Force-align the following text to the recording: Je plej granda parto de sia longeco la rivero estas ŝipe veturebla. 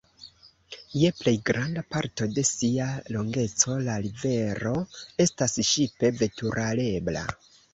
Je 1.01 1.09
plej 1.17 1.33
granda 1.49 1.83
parto 1.95 2.27
de 2.39 2.45
sia 2.51 2.87
longeco 3.17 3.77
la 3.89 3.99
rivero 4.07 4.75
estas 5.29 5.57
ŝipe 5.73 6.13
veturebla. 6.23 7.27